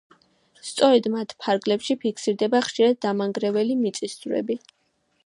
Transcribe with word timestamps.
სწორედ 0.67 1.09
მათ 1.15 1.35
ფარგლებში 1.43 1.97
ფიქსირდება 2.05 2.63
ხშირად 2.69 2.99
დამანგრეველი 3.07 3.79
მიწისძვრები. 3.83 4.59